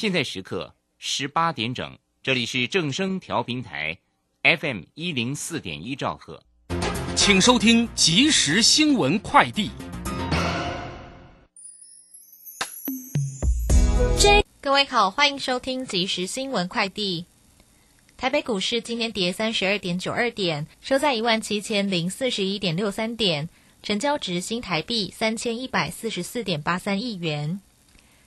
[0.00, 3.98] 现在时刻十八点整，这里是正声调频台
[4.42, 6.42] ，FM 一零四点一兆赫，
[7.14, 9.70] 请收听即时新闻快递。
[14.62, 17.26] 各位好，欢迎收听即时新闻快递。
[18.16, 23.50] 台北股市今天跌三十二点九二点，收在一万七千零四十一点六三点，
[23.82, 27.60] 成交值新台币三千一百四十四点八三亿元。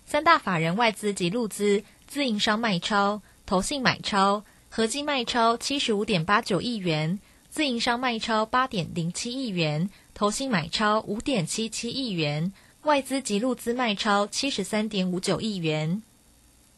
[0.06, 12.54] 三大法人外资及陆资自营商卖超，投信买超，合计卖超七十五点八九亿元，自营商卖超八点零七亿元，投信买超五点七七亿元，
[12.84, 16.04] 外资及陆资卖超七十三点五九亿元。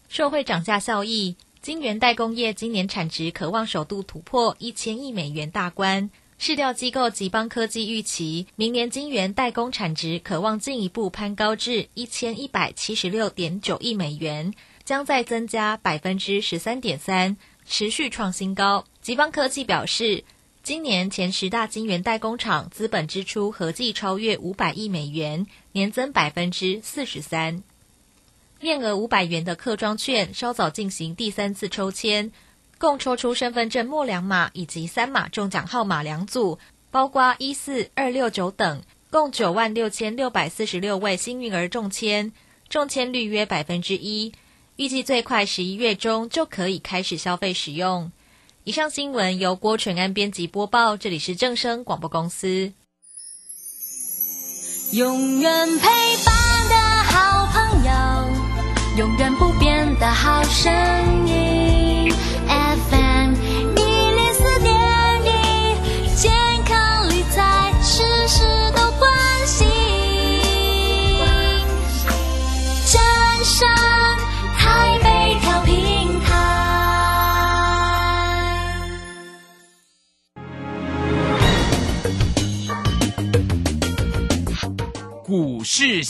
[0.07, 6.09] 社会涨价效益，晶圆代工业今年产值可望首度突破一千亿美元大关。
[6.37, 14.53] 市调机构吉邦科技预期，明年晶圆代工产值可望进一步攀高至一千一百七十六点九亿美元，
[14.83, 18.85] 将再增加百分之十三点三，持续创新高。
[19.01, 20.23] 吉邦科技表示，
[20.61, 27.63] 今年前十大晶圆代工厂资本支出合计超越五百亿美元，年增百分之四十三。
[28.59, 32.31] 面额五百元的客庄券稍早进行第三次抽签。
[32.77, 36.59] 共抽出身份证末两码以及三码中奖号码两组，
[36.91, 42.31] 包括一四二六九等，共九万六千六百四十六位幸运儿中签，
[42.67, 44.33] 中签率约百分之一，
[44.75, 48.11] 预计最快十一月中就可以开始消费使用。
[48.65, 52.73] 以上新闻由郭纯安编辑播报，这里是正声广播公司。
[54.91, 55.87] 永远陪
[56.25, 56.35] 伴
[56.69, 57.91] 的好朋友，
[58.97, 60.73] 永远不变的好声
[61.27, 61.84] 音。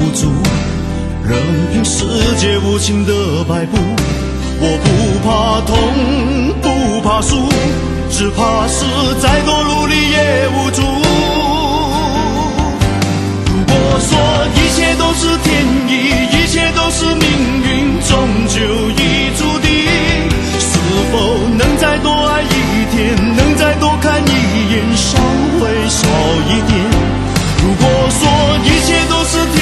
[0.00, 0.32] 不住，
[1.28, 1.38] 任
[1.70, 2.06] 凭世
[2.38, 3.12] 界无情的
[3.44, 3.76] 摆布。
[4.58, 4.88] 我不
[5.20, 5.76] 怕痛，
[6.62, 7.46] 不怕输，
[8.10, 8.86] 只怕是
[9.20, 10.80] 再多努力也无助。
[13.44, 14.16] 如果说
[14.56, 15.92] 一切都是天意，
[16.32, 17.28] 一切都是命
[17.60, 18.16] 运，终
[18.48, 18.56] 究
[18.96, 19.68] 已注定，
[20.58, 20.80] 是
[21.12, 22.48] 否能再多爱一
[22.90, 24.32] 天，能再多看一
[24.72, 25.20] 眼，伤
[25.60, 26.08] 会少
[26.48, 26.80] 一点？
[27.62, 28.22] 如果说
[28.64, 29.59] 一切都是天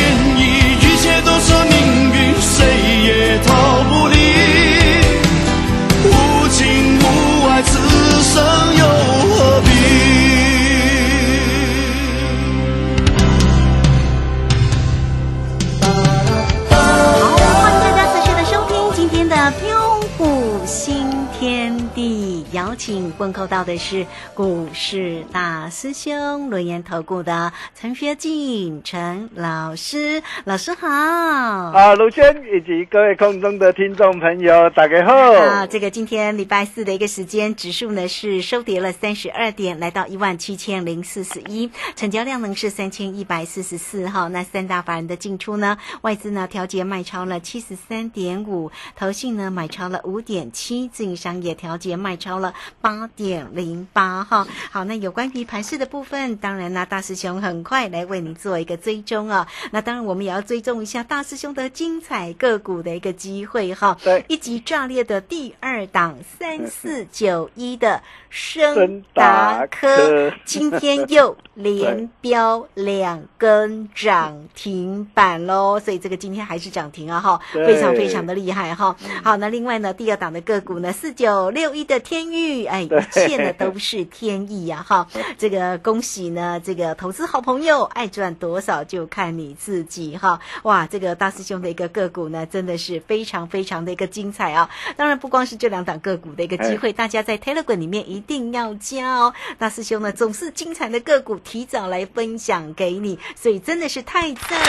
[22.79, 30.87] 请问候到的是股市大师兄轮研投顾的陈学进陈老师，老师好。
[30.89, 35.13] 啊，卢轩以及各位空中的听众朋友，大家好。
[35.13, 44.29] 啊，这个今天礼拜四的一个时间，指数呢是收跌了三十二点，来到一万七千零四十一，成交量呢是三千一百四十四哈。
[44.29, 54.47] 那三大法人的进出呢，外资呢调节卖超了七十三点五，投信呢买超了五点七，自营商也调节卖超了八点零八哈。
[54.71, 59.47] 好，那有关于盘势的部分，当然啦，大师兄很快来为您做一个追踪啊。
[59.71, 63.97] 那当然，我们也要追踪一下大师兄的精彩个股的一个机会哈。
[64.03, 78.95] 对，一级炸裂的第二档三四九一的升达科，今天又连标两根涨停板喽，所以这个今天还是涨停啊哈，非常非常的厉害哈。
[79.23, 85.07] 好，那另外呢，第二档的个股呢，四九六一的天域，哎，一切呢都是天意呀哈。
[85.37, 90.41] 这个恭喜呢，这个投资好朋友，爱赚多少就看你自己哈。
[90.63, 94.69] 哇，这个大师兄的一个个股呢，真的是非常非常的一个精彩啊。
[94.97, 99.35] 当然不光是这两档个股的一个机会，大家在 Telegram 里面一定要加哦。
[99.59, 104.67] 大师兄呢总是精彩的个股提早来分享给你，所以真的是太赞了。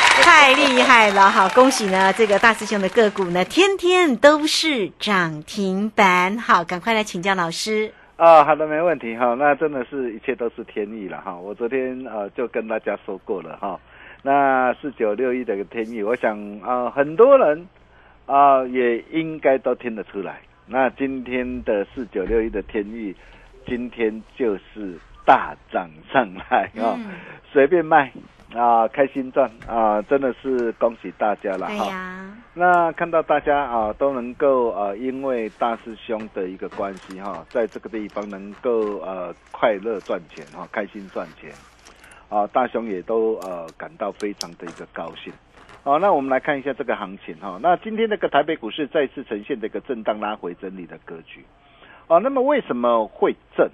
[0.22, 1.30] 太厉害了！
[1.30, 6.38] 好，恭喜呢，这个大师兄的个股呢，天天都是涨停板。
[6.38, 7.92] 好，赶快来请教老师。
[8.16, 9.34] 啊，好的，没问题哈。
[9.38, 11.34] 那真的是一切都是天意了哈。
[11.34, 13.78] 我昨天呃就跟大家说过了哈。
[14.22, 17.66] 那四九六一的个天意，我想啊，很多人
[18.26, 20.40] 啊也应该都听得出来。
[20.66, 23.14] 那今天的四九六一的天意，
[23.66, 26.98] 今天就是大涨上来啊，
[27.50, 28.12] 随便卖。
[28.54, 32.34] 啊，开心赚啊，真的是恭喜大家了哈。
[32.52, 41.52] 那看到大家啊都能够呃，因为大师兄的一个关系哈，在这个地方能够呃快乐赚钱哈，开心赚钱
[42.28, 45.32] 啊，大兄也都呃感到非常的一个高兴。
[45.84, 47.56] 好，那我们来看一下这个行情哈。
[47.62, 51.44] 那今天那个台北股市再次呈现这个震荡拉回整理的格局。
[52.08, 53.70] 啊，那么为什么会震？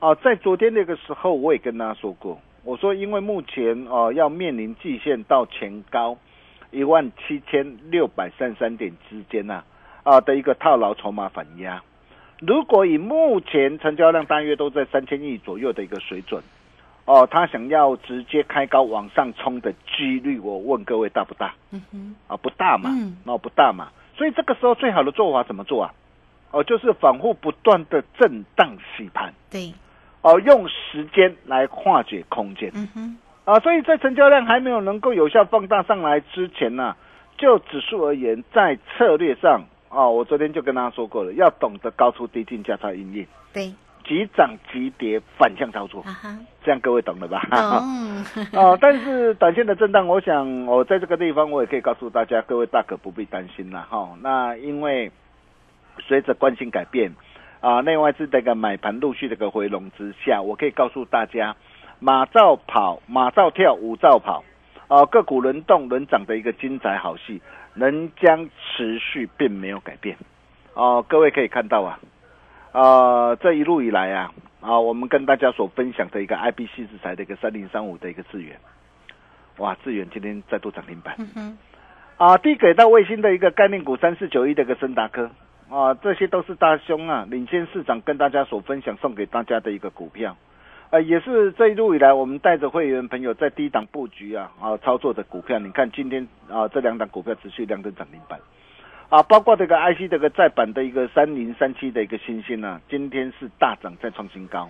[0.00, 2.40] 啊，在昨天那个时候我也跟大家说过。
[2.64, 6.18] 我说，因为目前哦要面临季线到前高
[6.70, 9.64] 一万七千六百三十三点之间呐
[10.02, 11.82] 啊的一个套牢筹码反压，
[12.40, 16.42] 如果以目前成交量大约都在三千亿左右的一个水准，
[17.06, 21.54] 哦，他想要直接开高往上冲的几率，我问各位大不大？
[21.70, 22.90] 嗯哼，啊不大嘛，
[23.24, 25.94] 那不大嘛，所以这个时候最好的做法怎么做啊？
[26.50, 29.32] 哦，就是反复不断的震荡洗盘。
[29.50, 29.72] 对。
[30.20, 36.96] 哦，用时间来化解空间，嗯哼，啊，所以在成交量还没有能够有效放大上来之前呢，
[37.36, 43.72] 就指数而言，在策略上，哦，我昨天就跟大家说过了，要懂得高出低进，价差应应，对，
[44.04, 46.04] 急涨急跌反向操作，
[46.64, 47.46] 这样各位懂了吧？
[47.50, 48.24] 懂。
[48.60, 54.10] 哦，但是短线的震荡，我想我在这个地方，我也可以告诉大家，各位大可不必担心了哈。
[54.20, 55.12] 那因为
[56.00, 57.12] 随着惯性改变。
[57.60, 61.56] 啊，内外资的一个买盘陆续的一个回笼之下，我可以告诉大家，
[61.98, 64.44] 马照跑，马照跳，舞照跑，
[64.86, 67.42] 啊，个股轮动轮涨的一个精彩好戏，
[67.74, 70.16] 仍将持续，并没有改变。
[70.74, 71.98] 哦，各位可以看到啊，
[72.70, 78.56] 啊，这一路以来啊，啊，我们跟大家所分享的一个 I B C 制裁的一个三零三五的一个资源，
[79.56, 81.16] 哇，资源今天再度涨停板。
[81.34, 81.58] 嗯
[82.18, 85.28] 啊，低给到卫星的一个概念股三四九一的一个森达科。
[85.70, 90.34] 啊，这些都是大兄啊，领先市场跟大家所分享送给大家的一个股票，
[90.90, 95.58] 啊，也是这一路以来我们带着会员朋友在低档布局啊啊操作的股票。
[95.58, 98.40] 你看今天啊这两档股票持续亮灯涨停板，
[99.10, 104.66] 啊，包括这个 IC 这个再版的一个三零三七的一个新星啊，今天是大涨再创新高。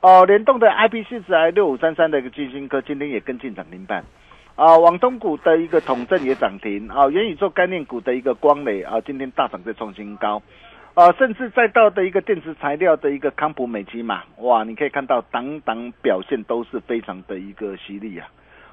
[0.00, 4.04] 哦，联动的 IP 四十六五三三的一个金星科今天也跟进涨停板。
[4.60, 10.42] 啊，网通股的一个统证也涨停啊，元宇宙概念股的一个光磊啊，今天大涨再创新高，
[10.92, 18.28] 啊，甚至再到的一个电子材料的一个康普美基嘛，哇，你可以看到档档表现都是非常的一个犀利啊，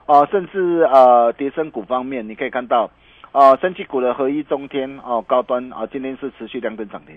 [0.08, 2.91] 啊，甚至呃，叠升股方面，你可以看到
[3.32, 7.15] 啊，升气股的合一中天哦，高端啊，今天是持续两根涨停，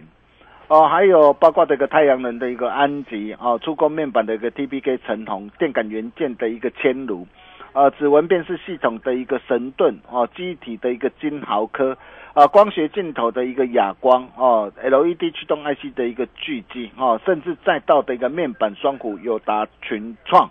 [0.68, 7.26] 哦，还有包括这个太阳能的一个安吉啊，触控面板的一个 TPK 陈红，电感元件的一个千如。
[7.72, 11.96] 呃，指纹辨识系统的一个神盾哦，机体的一个金豪科，
[12.34, 20.50] 啊，光学镜头的一个哑光哦，LED 驱动 IC 的一个巨基哦，甚至再到的一个面板双股友达群创，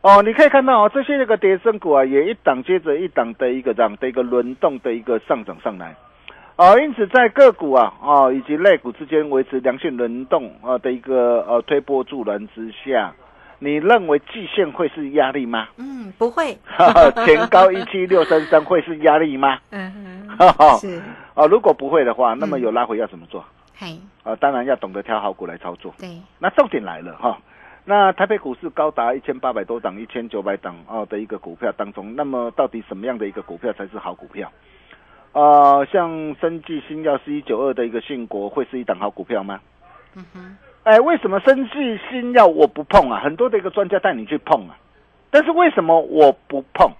[0.00, 5.96] 哦，你可以看到哦，这些那个跌升股啊，也一档接着一档的一个这样的一个轮动的一个上涨上来，
[6.56, 13.12] 哦，因此在个股啊，哦以及类股之间维持良性轮动啊的一个呃推波助澜之下，
[13.58, 15.68] 你认为季线会是压力吗？
[15.76, 16.56] 嗯，不会，
[17.24, 19.58] 前高一七六三三会是压力吗？
[19.70, 21.02] 嗯哈哈哼， 是，
[21.34, 23.44] 哦，如果不会的话，那么有拉回要怎么做？
[23.76, 25.94] 嘿，啊，当然要懂得挑好股来操作。
[25.98, 27.38] 对，那重点来了哈，
[27.84, 34.50] 那台北股市高达一千八百多档、一千九百档哦的一个股票当中，那么到底什么样的一个股票才是好股票？
[35.32, 36.08] 呃，像
[36.40, 39.60] 生技新药是一九二的一个信国会是一档好股票吗？
[40.16, 43.18] 嗯哼，哎，为什么生技新药我不碰啊？
[43.24, 44.76] 很多的一个专家带你去碰啊，
[45.30, 46.92] 但是为什么我不碰？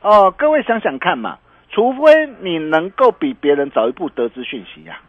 [0.00, 1.38] 哦、各位想想看嘛，
[1.70, 5.00] 除非你能够比别人早一步得知讯息呀、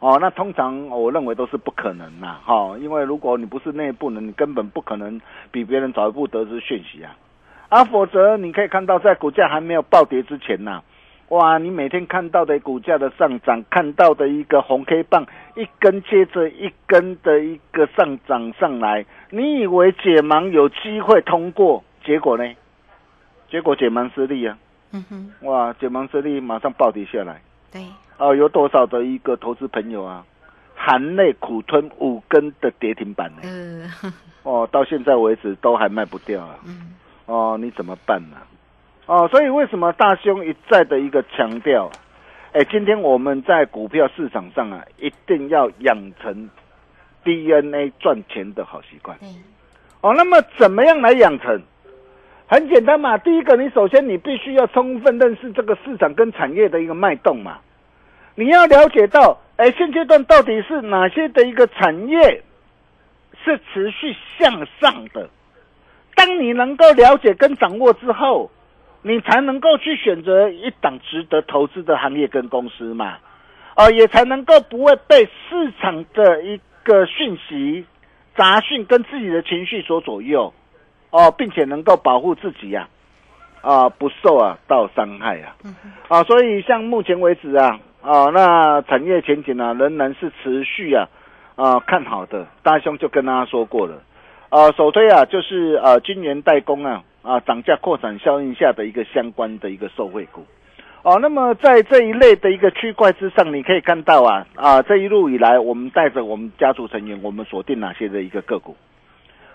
[0.00, 5.18] 哦，那通常我认为都是不可能啦，哈、因为如果你不是内部人，你根本不可能
[5.50, 7.16] 比别人早一步得知讯息啊，
[7.70, 10.82] 啊，否则你可以看到，在股价还没有暴跌之前呐、
[11.30, 22.44] 哇，你每天看到的股价的上涨，看到的一个红 K 棒一根接着一根的一个上涨上来，你以为解盲有机会通过，结果呢？
[23.50, 24.56] 结果解盲失利啊！
[24.92, 27.40] 嗯哼，哇，解盲失利马上暴跌下来。
[27.72, 27.84] 对，
[28.18, 30.24] 哦，有多少的一个投资朋友啊，
[30.76, 33.42] 含泪苦吞五根的跌停板呢？
[33.42, 34.12] 呃，
[34.44, 36.56] 哦，到现在为止都还卖不掉啊！
[36.64, 36.94] 嗯，
[37.26, 38.36] 哦，你怎么办呢、
[39.06, 41.88] 哦，所以为什么大兄一再的一个强调，
[42.52, 46.50] 哎，今天我们在股票市场上啊，一定要养成
[47.22, 49.16] DNA 赚钱的好习惯。
[49.18, 49.28] 对，
[50.00, 51.62] 哦，那么怎么样来养成？
[52.48, 57.58] 很简单嘛，第一个，你首先你必须要充分认识这个市场跟产业的一个脉动嘛，
[58.34, 62.42] 你要了解到，哎，现阶段到底是哪些的一个产业
[63.44, 65.28] 是持续向上的。
[66.16, 68.50] 当你能够了解跟掌握之后，
[69.06, 73.18] 你才能够去选择一档值得投资的行业跟公司嘛，
[73.76, 77.86] 哦，也才能够不会被市场的一个讯息、
[78.34, 80.52] 杂讯跟自己的情绪所左右，
[81.10, 82.88] 哦，并且能够保护自己呀、
[83.60, 85.54] 啊，不受啊到伤害啊，
[86.08, 91.06] 啊，所以像目前为止啊，啊，那产业前景啊仍然是持续啊
[91.54, 94.02] 啊看好的，大兄就跟大家说过了。
[94.50, 100.46] 呃，首推啊，就是呃，晶圆代工啊，啊，涨价扩产效应下的一个相关的一个受惠股。
[101.02, 108.76] 哦，那么在这一类的一个区块之上，你可以看到啊，啊，这一路以来，我们带着我们家族成员，我们锁定哪些的一个个股？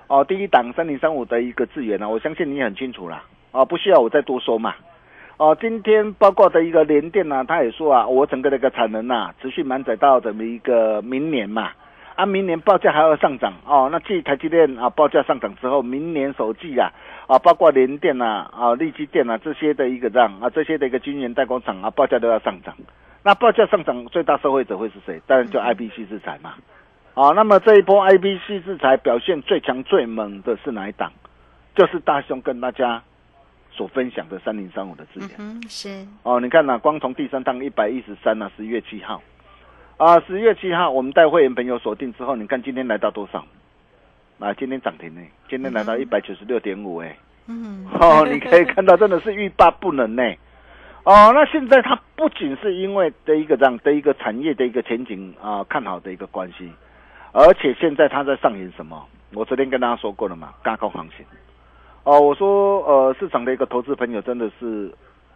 [0.07, 4.75] 哦，第一档三零三五的一个资源呢，我相信你很清楚啦，哦，不需要我再多说嘛。
[5.37, 11.71] 哦，今天包括的一个联电呢，他也说啊，我整个的一个产能呐、持续满载到怎么一个明年嘛。
[12.15, 13.89] 啊，明年报价还要上涨哦。
[13.91, 16.91] 那继台积电啊报价上涨之后，明年首季啊
[17.27, 22.75] 啊，包括联电啊啊、力积电啊这些的一个让啊这些的一个晶圆代工厂啊报价都要上涨。
[23.23, 25.21] 那报价上涨最大受惠者会是谁？
[25.27, 26.55] 当然就 IBC 制裁嘛。
[27.13, 31.11] 啊，那么这一波 IBC 制裁表现最强最猛的是哪一档？
[31.75, 33.01] 就是大雄跟大家
[33.71, 35.29] 所分享的三零三五的资源。
[35.37, 39.21] 嗯哼，是，哦，你看呐、光从第三档一百一十三呐，十一月七号，
[40.01, 43.45] 啊，十月七号我们带会员朋友锁定之后，你看今天来到多少？
[44.39, 47.15] 啊，今天涨停呢，今天来到一百九十六点五，哎，
[47.45, 50.23] 嗯， 哦，你可以看到真的是欲罢不能呢。
[51.03, 56.67] 哦，那现在它不仅是因为的一个这样的一个产业的一个前景啊、看好的一个关系，
[57.31, 59.05] 而且现在它在上演什么？
[59.35, 61.23] 我昨天跟大家说过了嘛，高空行情。
[62.05, 64.91] 哦，我说呃，市场的一个投资朋友真的是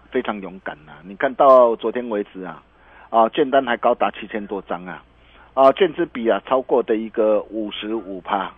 [0.09, 2.63] 非常勇敢呐、你看到昨天为止啊，
[3.09, 5.03] 啊，券单还高达七千多张啊，
[5.53, 8.51] 啊，券资比啊超过的一个五十五趴。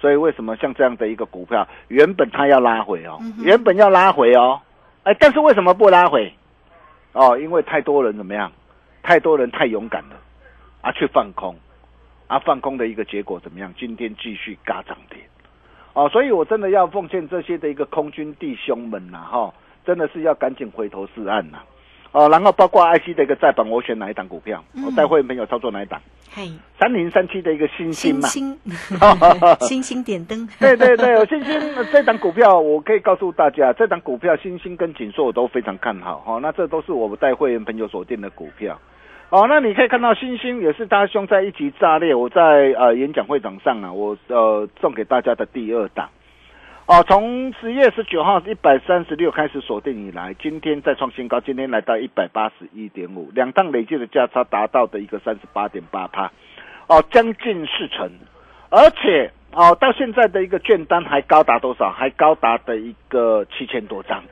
[0.00, 4.60] 所以为什么像这样的一个股票，原本它要拉回哦，原本要拉回哦，
[5.02, 6.32] 哎，但是为什么不拉回？
[7.14, 8.52] 哦，因为太多人怎么样？
[9.02, 10.16] 太多人太勇敢了，
[10.82, 11.56] 啊，去放空，
[12.28, 13.74] 啊，放空的一个结果怎么样？
[13.76, 15.18] 今天继续嘎涨跌，
[15.94, 19.52] 哦，所以我真的要奉劝这些的一个空军弟兄们呐、哈、
[19.84, 21.58] 真的是要赶紧回头是岸呐、
[22.12, 24.64] 哦，然后包括 IC 的一个再版，我选哪一档股票？
[24.84, 26.00] 我带会员朋友操作哪一档？
[26.32, 28.58] 嘿，三零三七的一个星星嘛，星，
[29.60, 31.60] 星星点灯，对对对，有星星。
[31.92, 36.40] 这档股票我可以告诉大家，这档股票星星跟锦硕我都非常看好哈、哦。
[36.40, 38.78] 那这都是我们带会员朋友锁定的股票。
[39.30, 46.08] 哦，那你可以看到星星也是大兄在一级炸裂，我在呃演讲会场上啊，我呃送给大家的第二档。
[46.88, 56.32] 哦，从十月十九号一百三十六开始锁定以来，今天再创新高，今天来到一百八十一点五，两档累计的价差达到的一个三十八点八趴，
[56.86, 58.10] 哦，将近四成，
[58.70, 61.90] 而且哦，到现在的一个券单还高达多少？
[61.90, 64.24] 还高达的一个七千多张，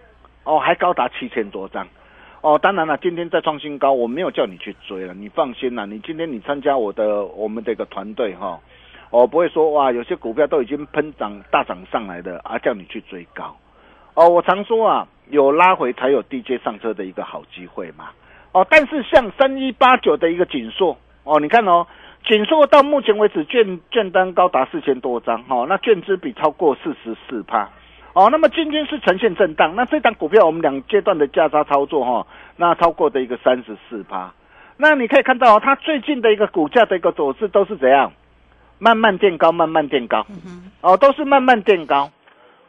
[0.44, 1.86] 哦，还高达七千多张，
[2.40, 8.58] 哦，当然了，今天再创新高，我没有叫你去追了，你放心啦，你今天你参加我的我们的一个团队哈，
[9.16, 13.56] 我不会说哇，有些股票都已经喷涨大涨上来的啊，叫你去追高。
[14.14, 18.10] 哦，我常说啊，有拉回才有低阶上车的一个好机会嘛。
[18.52, 21.86] 哦，但是像三一八九的一个紧缩，哦，你看哦，
[22.26, 27.70] 紧缩到目前为止券券单高达四千多张，哦，那券资比超过四十四趴。
[28.12, 34.32] 哦，那么今天是呈现震荡，那这档股票我们两阶段的价差操作哈，那超过的一个三十四趴，
[34.76, 38.12] 那你可以看到它最近的一个股价的一个走势都是怎样，
[38.78, 40.26] 慢慢垫高，慢慢垫高，
[40.80, 42.10] 哦，都是慢慢垫高，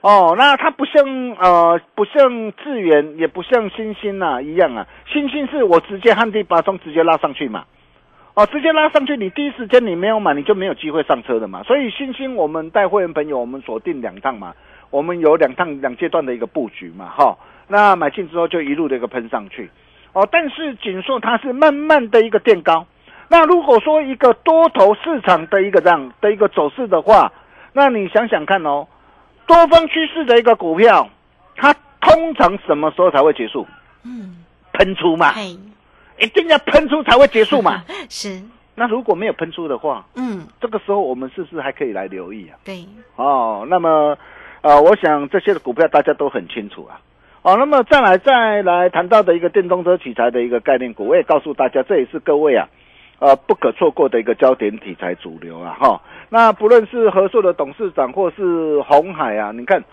[0.01, 1.03] 哦，那它不像
[1.39, 7.65] 呃不像智源，也不像星星呐一样啊，星星是我直接旱地拔葱直接拉上去嘛，
[8.33, 14.53] 哦，直接拉上去，你第一时间你没有买，你就没有机会上车的嘛，所以星星我们带会员朋友，我们锁定两趟嘛。
[14.89, 17.37] 我们有两趟两阶段的一个布局嘛，哈，
[17.67, 19.69] 那买进之后就一路的一个喷上去，
[20.13, 22.87] 哦，但是锦硕它是慢慢的一个垫高，
[23.27, 27.31] 那如果说一个多头市场的一个这样的一个走势的话，
[27.73, 28.87] 那你想想看哦，
[29.45, 31.09] 多方趋势的一个股票，
[31.55, 33.65] 它通常什么时候才会结束？
[34.03, 34.43] 嗯，
[34.73, 35.33] 喷出嘛，
[36.19, 38.41] 一定要喷出才会结束嘛， 是。
[38.75, 42.57] 那如果没有喷出的话，嗯，这个时候我们是不是还可以来留意啊？
[42.63, 44.17] 对，哦，那么。
[44.61, 46.99] 啊，我想这些的股票大家都很清楚啊。
[47.43, 52.67] 哦，那么再来再来谈到的一个电动车题材的一个概念股，我也告诉大家，这也是各位啊，
[53.19, 55.75] 呃，不可错过的一个焦点题材主流啊。
[55.79, 59.83] 哈，那不论是和硕的董事长或是红海啊，你看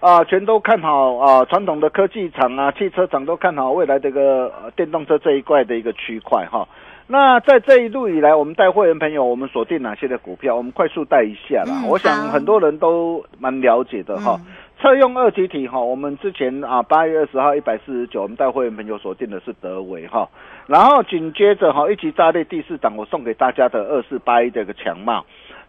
[0.00, 6.66] 啊，全都看好啊，传统的科技厂啊、汽车厂都看好未来这个电动车这一块的一个区块哈。
[7.06, 10.56] 那在这一路以来，我们带会员朋友，我们锁定哪些的股票？
[10.56, 11.84] 我们快速带一下啦。
[11.86, 14.40] 我想很多人都蛮了解的哈。
[14.80, 20.28] 车用二级体哈，我们之前啊八月二十号一百四十九，我们带会员朋友锁定的是德维哈。
[20.66, 25.24] 然后紧接着哈，一起炸裂第四档，我送给大家的二四八一这个强帽，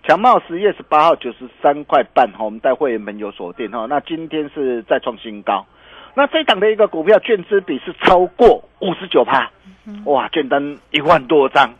[0.07, 3.85] 强帽十月十八号九十三块半哈，我们带会员朋友锁定哈。
[3.89, 5.65] 那今天是再创新高。
[6.15, 9.49] 那这档的一个股票券资比是超过五十九趴，
[10.05, 11.73] 哇，券单一万多张，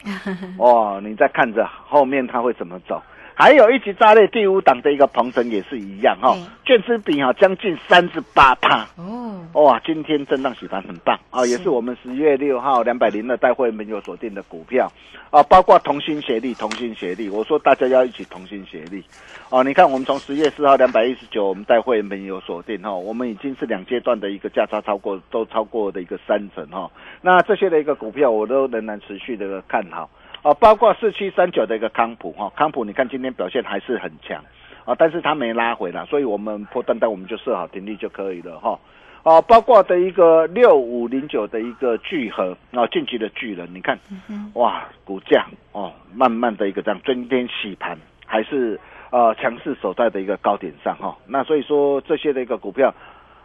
[0.58, 3.00] 哇， 你再看着后面它会怎么走？
[3.36, 8.88] 还有一级炸裂第五档的一个鹏程也是一样哈，券资比哈将近三十八趴。
[8.96, 11.20] 哦，哇，今天震荡洗盘很棒。
[11.32, 14.92] 啊，也是我们十月六号两百零的带会没有锁定的股票。
[15.32, 19.04] 啊，包括同心协力，同心协力，我说大家要一起同心协力。
[19.50, 26.92] 哦，你看我们从十月四号两百一十九，我们带会没有锁定哈，我们已经是两阶段的一个价差超过都超过的一个三成哈，
[27.22, 30.08] 那这些的一个股票我都仍然持续的看好。
[30.44, 34.44] 哦，包括四七三九的一个康普哈，康普你看今天表现还是很强
[34.84, 38.78] 啊，但是它没拉回来，所以我们破单单我们就设好停利就可以了哈。
[39.24, 43.98] 哦，包括的一个六五零九的一个聚合啊，晋级的巨人，你看，
[44.56, 48.78] 哇，股价哦，慢慢的一个这样今天洗盘，还是
[49.12, 51.16] 呃强势守在的一个高点上哈。
[51.26, 52.94] 那所以说这些的一个股票，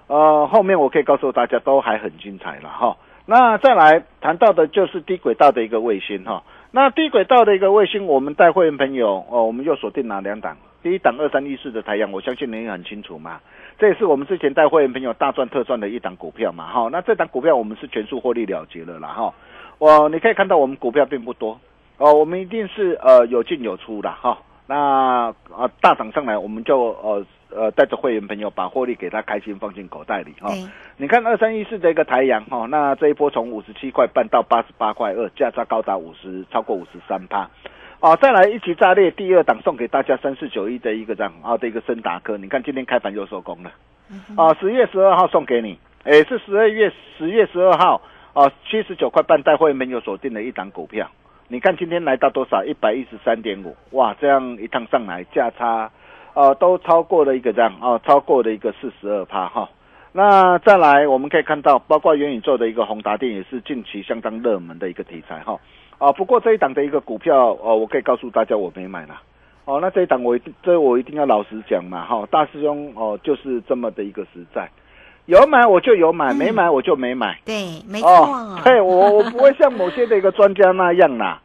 [0.08, 2.96] 呃，后面我可以告诉大家都还很精彩了哈。
[3.24, 6.42] 那再来谈到的就是低轨道的一个卫星哈。
[6.70, 10.56] 那低轨道的一个卫星，我们带会员朋友哦，我们又锁定哪两档？
[10.82, 13.40] 第一档二三一四的太阳，我相信您也很清楚嘛。
[13.78, 16.66] 这也是我们之前带会员朋友大赚特赚的一档股票嘛。
[16.66, 19.08] 哈，那这档股票我们是全数获利了结了啦。
[19.08, 19.32] 哈，
[19.78, 21.58] 我你可以看到我们股票并不多
[21.96, 24.38] 哦，我们一定是呃有进有出的哈。
[24.66, 24.76] 那
[25.50, 27.24] 啊大涨上来，我们就呃。
[27.50, 30.50] 呃，带着会员朋友把获利给他开心放进口袋里哈。
[30.96, 37.48] 你看二三一四这个台阳哈，那这一波从五十七块半到八十八块二，价差高达五十，超过五十三趴。
[38.00, 43.72] 哦，再来一起炸裂第二档送给大家三四九一的一个这样啊的一个森达科，你看今天开盘又收工了。
[44.36, 48.00] 啊，十月十二号送给你，哎，是十二月十月十二号
[48.34, 51.10] 啊，七十九块半带会员朋友锁定的一档股票。
[51.48, 52.62] 你看今天来到多少？
[52.62, 55.90] 一百一十三点五，哇，这样一趟上来价差。
[56.38, 59.68] 呃，都超过了一个这样啊，超过了一个四十二趴哈。
[60.12, 65.58] 那再来，我们可以看到，包括元宇宙的一个宏达电也是近期相当热门的一个题材哈。
[65.98, 69.20] 啊，不过这一档的一个股票哦，我可以告诉大家我没买啦。
[69.64, 72.24] 哦，那这一档我一定，这我一定要老实讲嘛哈。
[72.30, 74.70] 大师兄哦，就是这么的一个实在，
[75.26, 77.36] 有买我就有买，没买我就没买。
[77.44, 78.28] 对，没错。
[78.62, 81.42] 对我我不会像某些的一个专家那样啦。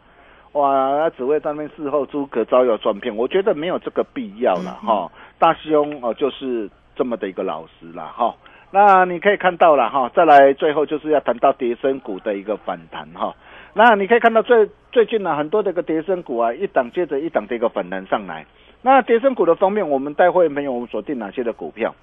[0.54, 5.12] 哇，只会当面事后诸葛招摇撞骗，我觉得没有这个必要了哈。
[5.40, 8.36] 大兄哦，就是这么的一个老实了哈。
[8.70, 13.36] 那你可以看到了哈，再来最后就是要谈到叠升股的一个反弹哈。
[13.74, 18.46] 那你可以看到最最近呢，很多的一个叠升股啊，一档接着一档的一个反弹上来。
[18.84, 21.96] 那叠升股的方面，我们待会朋友我们锁定哪些的股票？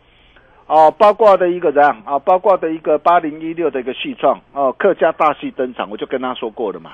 [0.66, 2.18] 哦，包括的一个怎样啊？
[2.18, 6.92] 包括的一个八零一六的一个细创哦，客家大戏登场，我就跟他说过了嘛。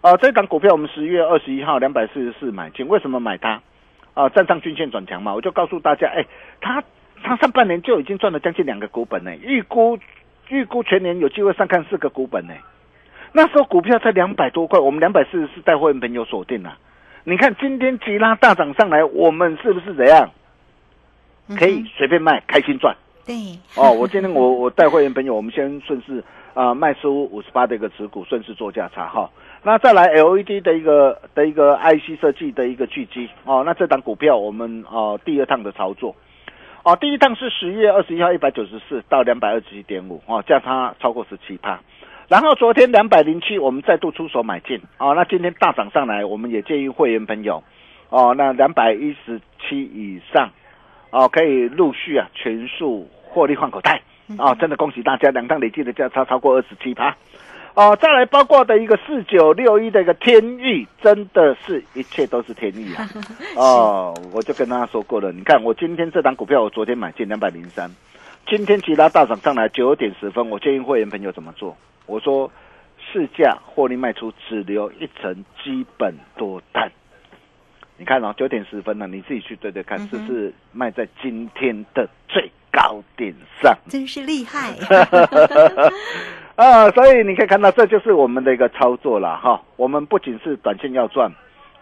[0.00, 3.60] 啊，这档股票我们十月二十一号两百四十四买进，为什么买它？
[4.14, 6.24] 啊，站上均线转强嘛，我就告诉大家，哎，
[6.60, 6.82] 它
[7.22, 9.98] 它上半年就已经赚了将近两个股本呢，预估
[10.48, 12.54] 预估全年有机会上看四个股本呢。
[13.32, 16.78] 那时候股票才两百多块，我们两百四十四带会员朋友锁定了。
[17.24, 20.30] 你看今天急拉大涨上来，我们是不是怎样？
[21.56, 22.96] 可以随便卖，开心赚。
[23.26, 23.34] 对，
[23.76, 26.22] 哦，我今天我我带会员朋友，我们先顺势
[26.54, 29.28] 啊卖出五十八的一个持股，顺势做价差哈。
[29.62, 36.14] 那再来 LED 的一个的一个 IC 设计的一个聚集哦，那这档股票我们哦第二趟的操作
[36.84, 41.80] 哦，第一趟是十月二十一号一百九十四到两百二十七点五哦，价差超过十七趴。
[42.28, 47.62] 然后昨天两百零七，我们再度出手买进哦，那今天大涨上来，我们也建议会员朋友
[48.10, 50.50] 哦，那两百一十七以上
[51.10, 54.02] 哦，可以陆续啊全数获利换口袋
[54.38, 57.16] 哦，真的恭喜大家，两趟累计的价差超过二十七趴。
[57.78, 63.08] 哦，再来包括的一个四九六一的一个天域，真的是一切都是天意啊！
[63.54, 67.88] 哦，我就跟大家说过了，你看我今天这档股票，我昨天买进两百零三，
[68.48, 71.76] 今天其他大涨上来九点十分，我建议会员朋友怎么做？
[72.06, 72.50] 我说
[73.12, 76.90] 市价获利卖出，只留一层基本多单。
[77.96, 83.78] 你看哦，九点十分了，你自己去对对看，是不是卖在今天的最高点上？
[83.88, 84.74] 真是厉害。
[86.58, 89.62] 啊，所以你可以看到，这就是我们的一个操作了哈。
[89.76, 91.30] 我们不仅是短线要赚，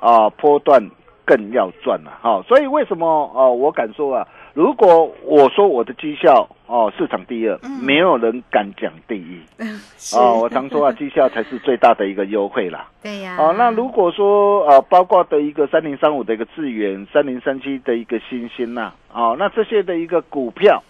[0.00, 0.90] 啊，波段
[1.24, 2.42] 更要赚了哈。
[2.46, 9.40] 所以为什么哦，我敢说啊，如果我说我的绩效哦市场第二，没有人敢讲第一。
[10.14, 12.86] 哦，我常说啊，绩效才是最大的一个优惠啦。
[13.02, 13.38] 对呀。
[13.40, 20.82] 哦，那如果说呃，包括的一个三零三五的一个智远，三零三七的一个新星呐，哦，那这些的一个股票。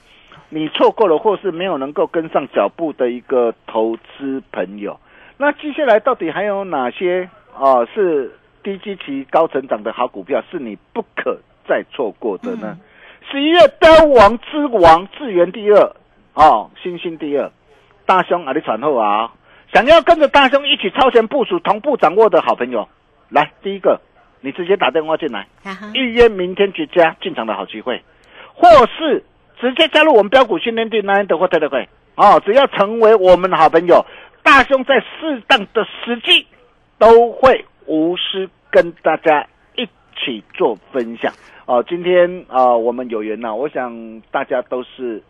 [0.49, 4.99] 你错过了，或是没有能够跟上脚步的一个投资朋友，
[5.37, 12.79] 那接下来到底还有哪些啊是低基期高成长的好股票，是你不可再错过的呢？
[13.31, 15.97] 十一月标王之王，智源第二，
[16.35, 17.51] 哦，星星第二，
[18.07, 19.33] 大兄啊，你传后啊！
[19.75, 22.89] 想要跟着大兄一起超前部署、同步掌握的好朋友，
[23.31, 24.01] 来，第一个，
[24.41, 25.49] 你直接打电话进来，
[25.93, 28.01] 预约明天绝佳进场的好机会，
[28.55, 29.25] 或是。
[29.61, 34.05] 直接加入我们标股训练队，那的或特的会哦，只要成为我们的好朋友，
[34.43, 36.47] 大兄在适当的时机
[36.99, 41.33] 都会无私跟大家一起做分享
[41.67, 41.85] 哦。
[41.89, 45.23] 今天啊，我们有缘呐，我想大家都是。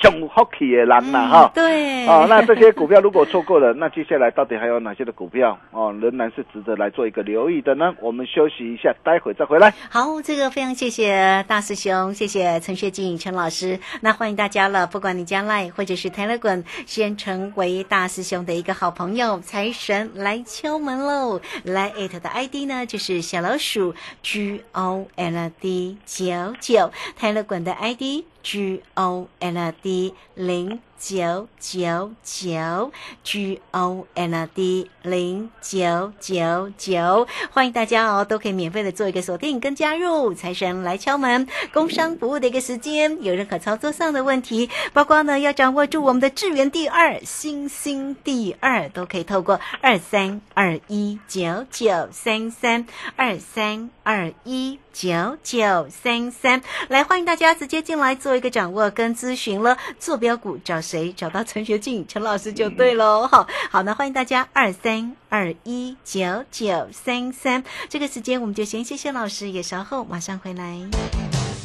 [0.00, 7.94] 熊 hockey 的人呐哈，对，哦，那这些股票如果错过了，那接下来到底还有哪些的股票哦，仍然是值得来做一个留意的呢？
[8.00, 9.72] 我们休息一下，待会再回来。
[9.88, 13.80] 好，这个非常谢谢大师兄，谢谢陈学静陈老师。
[14.02, 21.40] 那欢迎大家了，不管你将来或者是 Telegram，先成为大师兄的一个好朋友，财神来敲门喽！
[21.64, 26.24] 来艾特的 ID 呢，就是小老鼠 G O L D 九
[26.60, 28.24] 九，Telegram 的 ID。
[28.46, 32.92] G O L D 零九九九
[33.24, 58.36] ，G O L D 零九九九，欢迎大家哦，都可以免费的做一个锁定跟加入，财神来敲门，工商服务的一个时间，有任何操作上的问题，包括呢要掌握住我们的智源第二、星星第二，都可以透过二三二一九九三三二三二一九九三三来，欢迎大家直接进来做。
[58.36, 61.12] 一个掌握跟咨询了，坐标股找谁？
[61.12, 63.26] 找到陈学静陈老师就对喽。
[63.26, 67.64] 好，好，那欢迎大家二三二一九九三三。
[67.88, 70.78] 这个时间我们就先谢谢老师，也稍后马上回来。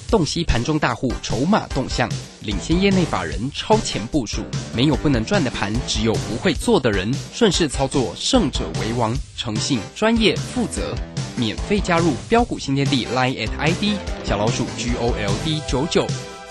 [0.10, 2.10] 洞悉盘中大户筹码动向，
[2.42, 4.42] 领先业内法人超前部署，
[4.76, 7.10] 没有不能赚的盘，只有不会做的人。
[7.32, 9.16] 顺势操作，胜者为王。
[9.38, 10.94] 诚信、专业、负责，
[11.38, 16.06] 免费加入标股新天地 Line at ID 小老鼠 G O L D 九九。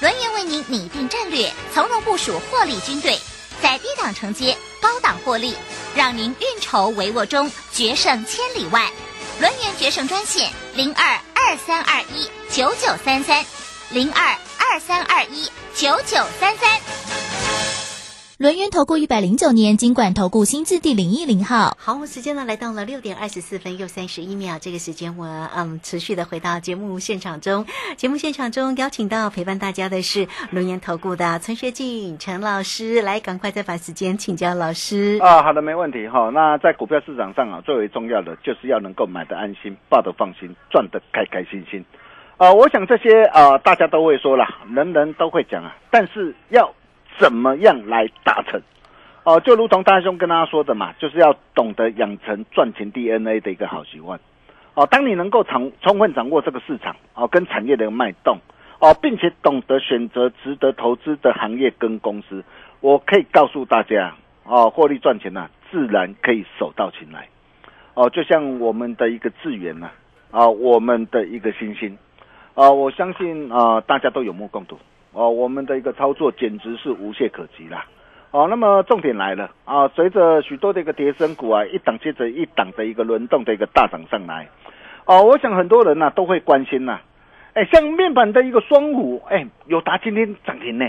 [0.00, 3.18] 轮源为您拟定战略，从容部署获利军队，
[3.62, 5.54] 在低档承接，高档获利，
[5.94, 8.90] 让您运筹帷幄中决胜千里外。
[9.40, 13.44] 轮源决胜专线零二二三二一九九三三
[13.90, 15.50] 零二二三二一。
[15.74, 16.99] 九九三三。
[18.40, 21.76] 轮源投顾一百零九年金管投顾新字第零一零号。
[21.76, 27.66] 好，时间呢来到了六点二十四分又三十一秒，这个时间我嗯持续的回到节目现场中。
[27.98, 35.18] 节目现场中邀请到陪伴大家的是轮源投顾的陈学进陈老师，来赶快再把时间请教老师。
[35.20, 36.30] 啊，好的，没问题哈。
[36.32, 41.84] 那在股票市场上啊，最为重要的就是要能够买的安心，抱的放心，赚的开开心心。
[42.38, 46.72] 啊，我想这些啊，大家都会说了，人人都会讲啊，但是要。
[47.20, 48.60] 怎么样来达成？
[49.22, 54.18] 哦，就如同大兄跟大家说的嘛，就是要懂得养成赚钱 DNA 的一个好习惯。
[54.72, 58.38] 哦，当你能够掌充分掌握这个市场哦跟产业的脉动
[58.78, 62.42] 哦，并且懂得选择值得投资的行业跟公司，
[62.80, 67.28] 我可以告诉大家哦，获利赚钱呐，自然可以手到擒来。
[67.92, 69.90] 哦，就像我们的一个资源呐，
[70.30, 71.98] 啊，我们的一个星星，
[72.54, 74.78] 啊，我相信啊，大家都有目共睹。
[75.12, 77.84] 哦，我们的一个操作简直是无懈可击啦！
[78.30, 79.50] 哦，那么重点来了。
[79.64, 84.48] 啊，随着许多的一个跌升股啊，一档接着一档的一个轮动的一个大涨上来，
[85.06, 87.00] 哦，我想很多人呢都会关心呐，
[87.54, 90.86] 哎，像面板的一个双虎，哎，友达今天涨停呢，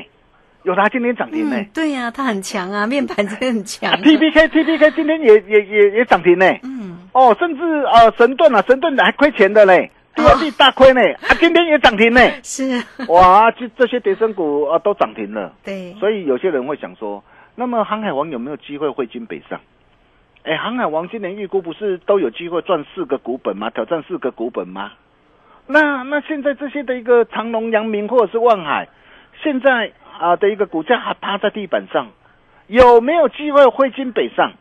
[0.61, 3.91] 友达今天涨停呢，对呀，它很强啊，面板真的很强。
[4.03, 9.89] T P K T P K 今天也也也也涨停呢，嗯，哦，甚至啊神盾啊神盾还亏钱的嘞。
[10.13, 12.19] 第二季大亏呢， 啊，今天也涨停呢。
[12.43, 15.53] 是，哇，这这些跌升股啊都涨停了。
[15.63, 17.23] 对，所以有些人会想说，
[17.55, 19.59] 那么航海王有没有机会汇金北上？
[20.43, 23.69] 哎，航海王今年预估不是都有机会赚四个股本吗？
[23.69, 24.91] 挑战四个股本吗？
[25.67, 28.89] 那那现在这些的一个长隆、阳明或者是万海，
[29.41, 32.09] 现在啊的一个股价还趴在地板上，
[32.67, 34.51] 有没有机会汇金北上？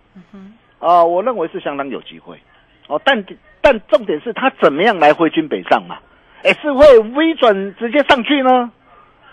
[0.79, 2.39] 啊，我认为是相当有机会。
[2.87, 3.25] 哦，但。
[3.61, 5.99] 但重点是他怎么样来回军北上嘛？
[6.43, 8.71] 哎，是会微转直接上去呢，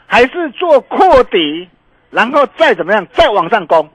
[0.05, 1.69] 还是做扩底，
[2.09, 3.89] 然后再怎么样再往上攻？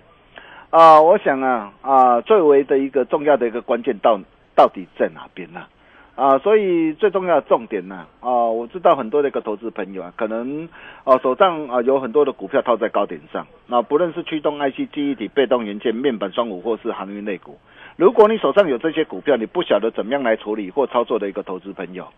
[0.70, 4.18] 啊，我想啊啊，最为的一个重要的一个关键到
[4.54, 5.66] 到底在哪边呢？
[6.14, 10.68] 啊，所以最重要的重点呢啊，我知道很多的一个投资朋友啊，可能
[11.04, 17.58] 啊手上啊有很多的股票套在高点上，那不论是驱动 IC、记忆体、被动元件、面板双五或是航运类股。
[17.96, 22.08] 如果你手上有这些股票，你不晓得怎么样来处理或操作的一个投资朋友，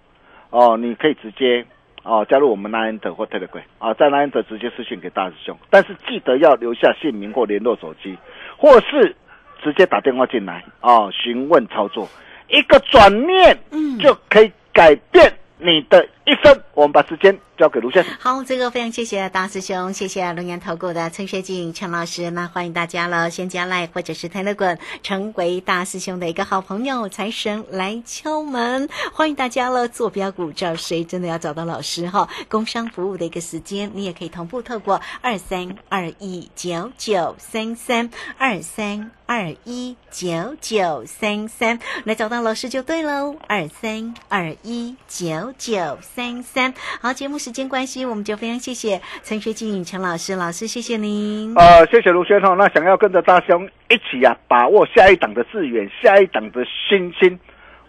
[0.50, 1.66] 哦，你可以直接
[2.02, 8.16] 哦加入我们 Nine 或 Telegram 啊，在 Nine 直接私信给大师兄，但是记得要留下姓名或联络手机，
[8.56, 9.14] 或是
[9.62, 12.08] 直接打电话进来啊询问操作，
[12.48, 13.98] 一个转念嗯。
[13.98, 16.62] 就可以改变你的一分。
[16.74, 17.38] 我们把时间。
[17.56, 18.12] 交给卢先生。
[18.18, 22.28] 好，这个非常谢谢大师兄，谢谢龙岩投顾的陈学静陈老师。
[22.32, 27.08] 那欢迎大家了，先加来或者是泰勒滚，成为大师兄的一个好朋友。
[27.08, 29.86] 财神来敲门，欢迎大家了。
[29.86, 31.04] 坐标股找谁？
[31.04, 32.28] 真的要找到老师哈。
[32.48, 43.36] 工商服务的一个时间，你也可以同步透过二三二一九九三三二三二一九九三三来找到老师就对喽。
[43.46, 46.74] 二三二一九九三三。
[47.00, 47.34] 好，节目。
[47.44, 51.54] 时间关系，我们就非常谢谢陈学静陈老师，老师谢谢您。
[51.56, 52.56] 呃，谢谢卢先生。
[52.56, 57.38] 那想要跟着大兄一起啊，把握下一档的资源，下一档的新星，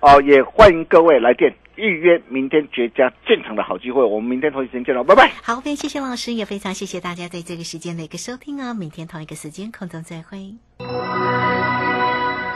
[0.01, 4.03] 哦，也欢迎各位来电预约明天绝佳进场的好机会。
[4.03, 5.31] 我们明天同一时间见喽，拜拜。
[5.41, 8.73] 好，非常谢谢老师，也非常谢谢大家在这个时间的一个收听啊。
[8.73, 10.55] 明天同一个时间空中再会。